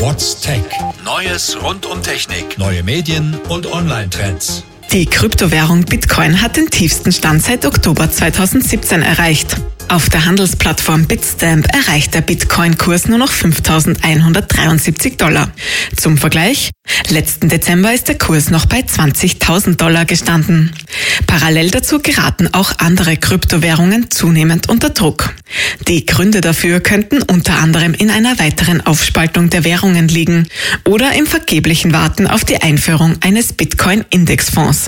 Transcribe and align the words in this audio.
What's 0.00 0.40
Tech? 0.40 0.62
Neues 1.04 1.58
rund 1.62 1.84
um 1.84 2.02
Technik, 2.02 2.56
neue 2.56 2.82
Medien 2.82 3.38
und 3.50 3.70
Online-Trends. 3.70 4.64
Die 4.92 5.04
Kryptowährung 5.04 5.84
Bitcoin 5.84 6.40
hat 6.40 6.56
den 6.56 6.70
tiefsten 6.70 7.12
Stand 7.12 7.42
seit 7.42 7.66
Oktober 7.66 8.10
2017 8.10 9.02
erreicht. 9.02 9.56
Auf 9.88 10.08
der 10.08 10.24
Handelsplattform 10.24 11.04
Bitstamp 11.04 11.66
erreicht 11.74 12.14
der 12.14 12.22
Bitcoin-Kurs 12.22 13.08
nur 13.08 13.18
noch 13.18 13.30
5.173 13.30 15.18
Dollar. 15.18 15.50
Zum 15.94 16.16
Vergleich, 16.16 16.70
letzten 17.10 17.50
Dezember 17.50 17.92
ist 17.92 18.08
der 18.08 18.16
Kurs 18.16 18.48
noch 18.48 18.64
bei 18.64 18.80
20.000 18.80 19.76
Dollar 19.76 20.06
gestanden. 20.06 20.72
Parallel 21.26 21.70
dazu 21.72 21.98
geraten 21.98 22.48
auch 22.54 22.72
andere 22.78 23.18
Kryptowährungen 23.18 24.10
zunehmend 24.10 24.70
unter 24.70 24.88
Druck. 24.88 25.34
Die 25.88 26.06
Gründe 26.06 26.40
dafür 26.40 26.80
könnten 26.80 27.22
unter 27.22 27.58
anderem 27.58 27.94
in 27.94 28.10
einer 28.10 28.38
weiteren 28.38 28.80
Aufspaltung 28.80 29.50
der 29.50 29.64
Währungen 29.64 30.08
liegen 30.08 30.48
oder 30.84 31.12
im 31.14 31.26
vergeblichen 31.26 31.92
Warten 31.92 32.26
auf 32.26 32.44
die 32.44 32.60
Einführung 32.62 33.16
eines 33.20 33.52
Bitcoin-Indexfonds. 33.52 34.86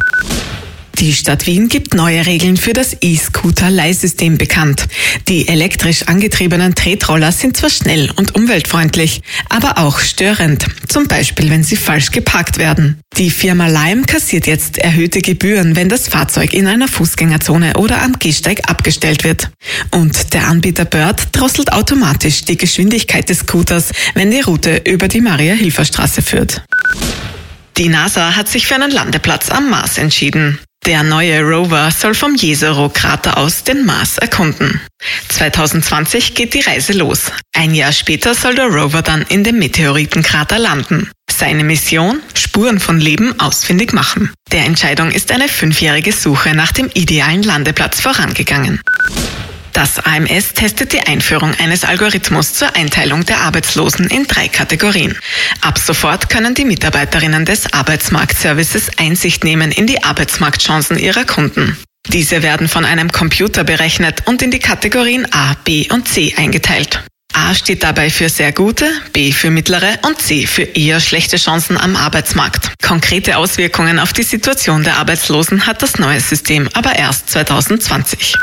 Die 0.99 1.13
Stadt 1.13 1.47
Wien 1.47 1.69
gibt 1.69 1.95
neue 1.95 2.27
Regeln 2.27 2.57
für 2.57 2.73
das 2.73 2.97
E-Scooter-Leihsystem 3.01 4.39
bekannt. 4.39 4.87
Die 5.29 5.49
elektrisch 5.49 6.05
angetriebenen 6.05 6.75
Tretroller 6.75 7.33
sind 7.33 7.57
zwar 7.57 7.71
schnell 7.71 8.11
und 8.17 8.35
umweltfreundlich, 8.35 9.23
aber 9.49 9.79
auch 9.79 9.99
störend. 9.99 10.67
Zum 10.89 11.09
Beispiel, 11.09 11.51
wenn 11.51 11.65
sie 11.65 11.77
falsch 11.77 12.11
geparkt 12.11 12.59
werden. 12.59 13.01
Die 13.17 13.31
Firma 13.31 13.67
Lime 13.67 14.03
kassiert 14.05 14.47
jetzt 14.47 14.79
erhöhte 14.79 15.23
Gebühren, 15.23 15.77
wenn 15.77 15.89
das 15.89 16.09
Fahrzeug 16.09 16.53
in 16.53 16.67
einer 16.67 16.89
Fußgängerzone 16.89 17.77
oder 17.77 18.03
am 18.03 18.19
Gehsteig 18.19 18.71
abgestellt 18.71 19.25
wird. 19.25 19.51
Und 19.91 20.35
der 20.35 20.47
Anbieter 20.47 20.85
Bird 20.85 21.29
drosselt 21.33 21.73
automatisch 21.73 22.45
die 22.45 22.57
Geschwindigkeit 22.57 23.29
des 23.29 23.41
Scooters, 23.41 23.91
wenn 24.15 24.31
die 24.31 24.41
Route 24.41 24.83
über 24.87 25.09
die 25.09 25.21
Maria-Hilfer-Straße 25.21 26.23
führt. 26.23 26.63
Die 27.77 27.89
NASA 27.89 28.37
hat 28.37 28.49
sich 28.49 28.67
für 28.67 28.75
einen 28.75 28.91
Landeplatz 28.91 29.51
am 29.51 29.71
Mars 29.71 29.99
entschieden. 29.99 30.59
Der 30.87 31.05
neue 31.05 31.43
Rover 31.43 31.93
soll 31.93 32.13
vom 32.13 32.35
Jezero-Krater 32.35 33.39
aus 33.39 33.63
den 33.63 33.85
Mars 33.85 34.19
erkunden. 34.19 34.81
2020 35.29 36.35
geht 36.35 36.55
die 36.55 36.61
Reise 36.61 36.93
los. 36.93 37.31
Ein 37.55 37.73
Jahr 37.73 37.93
später 37.93 38.35
soll 38.35 38.57
der 38.57 38.67
Rover 38.67 39.01
dann 39.01 39.23
in 39.23 39.45
dem 39.45 39.61
Meteoritenkrater 39.61 40.59
landen. 40.59 41.09
Seine 41.31 41.63
Mission? 41.63 42.21
Spuren 42.35 42.81
von 42.81 42.99
Leben 43.01 43.39
ausfindig 43.39 43.93
machen. 43.93 44.33
Der 44.51 44.65
Entscheidung 44.65 45.13
ist 45.13 45.31
eine 45.31 45.47
fünfjährige 45.47 46.13
Suche 46.13 46.53
nach 46.53 46.73
dem 46.73 46.91
idealen 46.95 47.45
Landeplatz 47.45 48.01
vorangegangen. 48.01 48.81
Das 49.73 49.99
AMS 49.99 50.53
testet 50.53 50.93
die 50.93 51.01
Einführung 51.01 51.55
eines 51.55 51.85
Algorithmus 51.85 52.55
zur 52.55 52.77
Einteilung 52.77 53.25
der 53.25 53.41
Arbeitslosen 53.41 54.07
in 54.09 54.27
drei 54.27 54.49
Kategorien. 54.49 55.17
Ab 55.63 55.79
sofort 55.79 56.29
können 56.29 56.55
die 56.55 56.67
Mitarbeiterinnen 56.67 57.45
des 57.45 57.73
Arbeitsmarktservices 57.73 58.99
Einsicht 58.99 59.45
nehmen 59.45 59.73
in 59.73 59.87
die 59.87 60.05
Arbeitsmarktchancen 60.05 60.99
ihrer 60.99 61.25
Kunden. 61.25 61.79
Diese 62.09 62.43
werden 62.43 62.69
von 62.69 62.85
einem 62.85 63.11
Computer 63.11 63.65
berechnet 63.65 64.27
und 64.27 64.43
in 64.43 64.51
die 64.51 64.59
Kategorien 64.59 65.27
A, 65.33 65.55
B 65.65 65.89
und 65.91 66.07
C 66.07 66.35
eingeteilt. 66.37 67.03
A 67.33 67.55
steht 67.55 67.83
dabei 67.83 68.11
für 68.11 68.29
sehr 68.29 68.53
gute, 68.53 68.91
B 69.13 69.33
für 69.33 69.51
mittlere 69.51 69.99
und 70.03 70.21
C 70.21 70.47
für 70.47 70.63
eher 70.63 71.01
schlechte 71.01 71.39
Chancen 71.39 71.79
am 71.79 71.97
Arbeitsmarkt. 71.97 72.73
Konkrete 72.83 73.39
Auswirkungen 73.39 73.99
auf 73.99 74.13
die 74.13 74.23
Situation 74.23 74.85
der 74.85 74.99
Arbeitslosen 74.99 75.67
hat 75.67 75.81
das 75.83 75.99
neue 75.99 76.21
System 76.21 76.69
aber 76.75 76.97
erst 76.97 77.31
2020. 77.31 78.35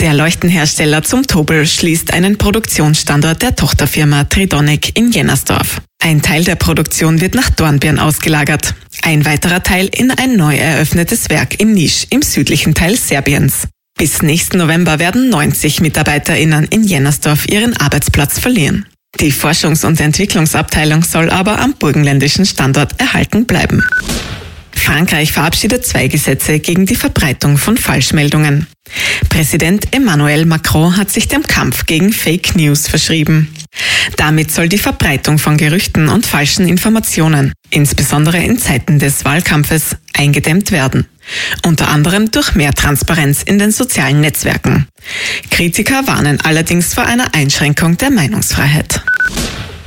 Der 0.00 0.12
Leuchtenhersteller 0.12 1.02
zum 1.02 1.26
Tobel 1.26 1.66
schließt 1.66 2.12
einen 2.12 2.36
Produktionsstandort 2.36 3.42
der 3.42 3.56
Tochterfirma 3.56 4.24
Tridonic 4.24 4.98
in 4.98 5.10
Jennersdorf. 5.10 5.80
Ein 6.02 6.20
Teil 6.20 6.44
der 6.44 6.56
Produktion 6.56 7.20
wird 7.20 7.34
nach 7.34 7.48
Dornbirn 7.50 7.98
ausgelagert. 7.98 8.74
Ein 9.02 9.24
weiterer 9.24 9.62
Teil 9.62 9.88
in 9.96 10.10
ein 10.10 10.36
neu 10.36 10.54
eröffnetes 10.56 11.30
Werk 11.30 11.58
in 11.60 11.72
Nisch 11.72 12.06
im 12.10 12.22
südlichen 12.22 12.74
Teil 12.74 12.96
Serbiens. 12.96 13.68
Bis 13.96 14.22
nächsten 14.22 14.58
November 14.58 14.98
werden 14.98 15.30
90 15.30 15.80
MitarbeiterInnen 15.80 16.64
in 16.64 16.84
Jennersdorf 16.84 17.48
ihren 17.48 17.76
Arbeitsplatz 17.76 18.38
verlieren. 18.38 18.86
Die 19.20 19.32
Forschungs- 19.32 19.86
und 19.86 20.00
Entwicklungsabteilung 20.00 21.04
soll 21.04 21.30
aber 21.30 21.60
am 21.60 21.74
burgenländischen 21.74 22.44
Standort 22.44 23.00
erhalten 23.00 23.46
bleiben. 23.46 23.84
Frankreich 24.72 25.32
verabschiedet 25.32 25.86
zwei 25.86 26.08
Gesetze 26.08 26.58
gegen 26.58 26.84
die 26.84 26.96
Verbreitung 26.96 27.56
von 27.56 27.76
Falschmeldungen. 27.76 28.66
Präsident 29.28 29.92
Emmanuel 29.92 30.46
Macron 30.46 30.96
hat 30.96 31.10
sich 31.10 31.26
dem 31.26 31.42
Kampf 31.42 31.86
gegen 31.86 32.12
Fake 32.12 32.54
News 32.54 32.86
verschrieben. 32.86 33.52
Damit 34.16 34.52
soll 34.52 34.68
die 34.68 34.78
Verbreitung 34.78 35.38
von 35.38 35.56
Gerüchten 35.56 36.08
und 36.08 36.24
falschen 36.24 36.68
Informationen, 36.68 37.52
insbesondere 37.70 38.38
in 38.38 38.58
Zeiten 38.58 38.98
des 38.98 39.24
Wahlkampfes, 39.24 39.96
eingedämmt 40.12 40.70
werden. 40.70 41.06
Unter 41.64 41.88
anderem 41.88 42.30
durch 42.30 42.54
mehr 42.54 42.72
Transparenz 42.72 43.42
in 43.42 43.58
den 43.58 43.72
sozialen 43.72 44.20
Netzwerken. 44.20 44.86
Kritiker 45.50 46.06
warnen 46.06 46.40
allerdings 46.40 46.94
vor 46.94 47.04
einer 47.04 47.34
Einschränkung 47.34 47.96
der 47.96 48.10
Meinungsfreiheit. 48.10 49.02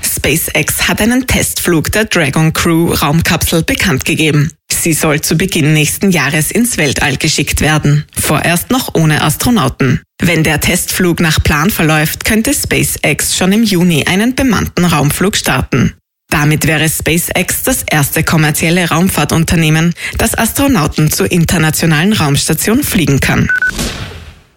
SpaceX 0.03 0.88
hat 0.88 1.02
einen 1.02 1.28
Testflug 1.28 1.91
der 1.91 2.06
Dragon 2.06 2.52
Crew 2.52 2.91
Raumkapsel 2.91 3.63
bekannt 3.63 4.03
gegeben. 4.03 4.52
Sie 4.69 4.94
soll 4.94 5.22
zu 5.22 5.36
Beginn 5.36 5.74
nächsten 5.74 6.12
Jahres 6.12 6.52
ins 6.52 6.78
Weltall 6.78 7.18
geschickt 7.18 7.62
werden, 7.62 8.06
vorerst 8.27 8.71
noch 8.71 8.93
ohne 8.93 9.23
Astronauten. 9.23 10.01
Wenn 10.21 10.43
der 10.43 10.59
Testflug 10.59 11.21
nach 11.21 11.41
Plan 11.41 11.69
verläuft, 11.69 12.25
könnte 12.25 12.53
SpaceX 12.53 13.38
schon 13.38 13.53
im 13.53 13.63
Juni 13.63 14.03
einen 14.05 14.35
bemannten 14.35 14.83
Raumflug 14.83 15.38
starten. 15.38 15.93
Damit 16.29 16.67
wäre 16.67 16.89
SpaceX 16.89 17.63
das 17.63 17.83
erste 17.83 18.23
kommerzielle 18.23 18.89
Raumfahrtunternehmen, 18.89 19.93
das 20.17 20.38
Astronauten 20.38 21.09
zur 21.09 21.31
internationalen 21.31 22.11
Raumstation 22.11 22.83
fliegen 22.83 23.21
kann. 23.21 23.49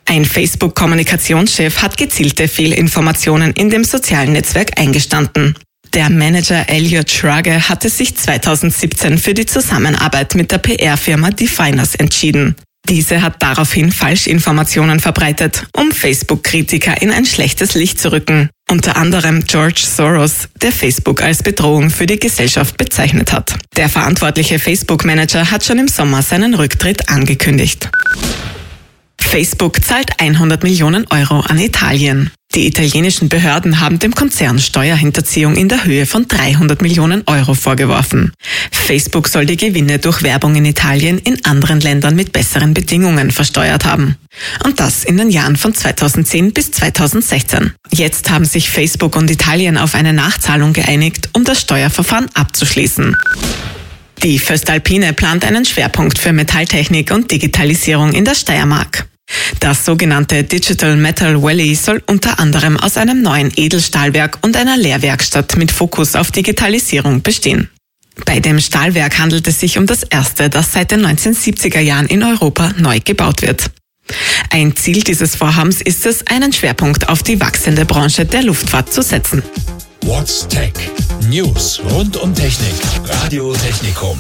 Ein 0.05 0.25
Facebook-Kommunikationschef 0.25 1.81
hat 1.81 1.97
gezielte 1.97 2.49
Fehlinformationen 2.49 3.53
in 3.53 3.71
dem 3.71 3.85
sozialen 3.85 4.33
Netzwerk 4.33 4.81
eingestanden. 4.81 5.55
Der 5.95 6.11
Manager 6.11 6.69
Elliot 6.69 7.09
Schrage 7.09 7.69
hatte 7.69 7.89
sich 7.89 8.17
2017 8.17 9.17
für 9.19 9.35
die 9.35 9.47
Zusammenarbeit 9.47 10.35
mit 10.35 10.51
der 10.51 10.59
PR-Firma 10.59 11.31
Definers 11.31 11.95
entschieden. 11.95 12.57
Diese 12.89 13.23
hat 13.23 13.43
daraufhin 13.43 13.93
Falschinformationen 13.93 14.99
verbreitet, 14.99 15.67
um 15.77 15.93
Facebook-Kritiker 15.93 17.01
in 17.01 17.13
ein 17.13 17.25
schlechtes 17.25 17.75
Licht 17.75 18.01
zu 18.01 18.11
rücken. 18.11 18.51
Unter 18.69 18.97
anderem 18.97 19.45
George 19.45 19.83
Soros, 19.85 20.49
der 20.61 20.73
Facebook 20.73 21.23
als 21.23 21.43
Bedrohung 21.43 21.91
für 21.91 22.07
die 22.07 22.19
Gesellschaft 22.19 22.77
bezeichnet 22.77 23.33
hat. 23.33 23.55
Der 23.77 23.89
verantwortliche 23.89 24.59
Facebook-Manager 24.59 25.51
hat 25.51 25.65
schon 25.65 25.79
im 25.79 25.89
Sommer 25.89 26.23
seinen 26.23 26.55
Rücktritt 26.55 27.09
angekündigt. 27.09 27.89
Facebook 29.21 29.85
zahlt 29.85 30.19
100 30.19 30.63
Millionen 30.65 31.07
Euro 31.11 31.41
an 31.41 31.59
Italien. 31.59 32.31
Die 32.57 32.67
italienischen 32.67 33.29
Behörden 33.29 33.79
haben 33.79 34.01
dem 34.01 34.13
Konzern 34.13 34.59
Steuerhinterziehung 34.59 35.55
in 35.55 35.69
der 35.69 35.85
Höhe 35.85 36.05
von 36.05 36.27
300 36.27 36.83
Millionen 36.83 37.23
Euro 37.27 37.55
vorgeworfen. 37.55 38.33
Facebook 38.73 39.29
soll 39.29 39.47
die 39.47 39.57
Gewinne 39.57 40.01
durch 40.01 40.25
Werbung 40.25 40.57
in 40.57 40.65
Italien 40.65 41.19
in 41.19 41.45
anderen 41.45 41.79
Ländern 41.79 42.17
mit 42.17 42.33
besseren 42.33 42.75
Bedingungen 42.75 43.31
versteuert 43.31 43.85
haben. 43.85 44.17
Und 44.65 44.81
das 44.81 45.05
in 45.05 45.17
den 45.17 45.31
Jahren 45.31 45.55
von 45.55 45.75
2010 45.75 46.53
bis 46.53 46.73
2016. 46.73 47.73
Jetzt 47.93 48.31
haben 48.31 48.45
sich 48.45 48.69
Facebook 48.69 49.15
und 49.15 49.31
Italien 49.31 49.79
auf 49.79 49.95
eine 49.95 50.13
Nachzahlung 50.13 50.73
geeinigt, 50.73 51.31
um 51.35 51.45
das 51.45 51.61
Steuerverfahren 51.61 52.31
abzuschließen. 52.35 53.17
Die 54.25 54.41
Föstalpine 54.41 55.13
plant 55.13 55.45
einen 55.45 55.65
Schwerpunkt 55.65 56.19
für 56.19 56.33
Metalltechnik 56.33 57.13
und 57.13 57.31
Digitalisierung 57.31 58.13
in 58.13 58.25
der 58.25 58.35
Steiermark. 58.35 59.07
Das 59.61 59.85
sogenannte 59.85 60.43
Digital 60.43 60.97
Metal 60.97 61.41
Valley 61.43 61.75
soll 61.75 62.03
unter 62.07 62.41
anderem 62.41 62.79
aus 62.79 62.97
einem 62.97 63.21
neuen 63.21 63.53
Edelstahlwerk 63.55 64.39
und 64.41 64.57
einer 64.57 64.79
Lehrwerkstatt 64.79 65.57
mit 65.57 65.71
Fokus 65.71 66.17
auf 66.17 66.31
Digitalisierung 66.31 67.21
bestehen. 67.21 67.69
Bei 68.25 68.41
dem 68.41 68.59
Stahlwerk 68.59 69.19
handelt 69.19 69.47
es 69.47 69.61
sich 69.61 69.77
um 69.77 69.87
das 69.87 70.03
erste, 70.03 70.49
das 70.49 70.73
seit 70.73 70.91
den 70.91 71.05
1970er 71.05 71.81
Jahren 71.81 72.07
in 72.07 72.23
Europa 72.23 72.73
neu 72.79 73.01
gebaut 73.05 73.43
wird. 73.43 73.71
Ein 74.49 74.75
Ziel 74.77 75.03
dieses 75.05 75.37
Vorhabens 75.37 75.83
ist 75.83 76.07
es, 76.07 76.27
einen 76.27 76.53
Schwerpunkt 76.53 77.09
auf 77.09 77.23
die 77.23 77.39
wachsende 77.39 77.85
Branche 77.85 78.25
der 78.25 78.43
Luftfahrt 78.43 78.93
zu 78.93 79.03
setzen. 79.03 79.43
What's 80.03 80.49
Tech? 80.49 80.73
News 81.29 81.81
rund 81.91 82.17
um 82.17 82.35
Technik. 82.35 82.75
Radio 83.07 83.53
Technikum. 83.53 84.19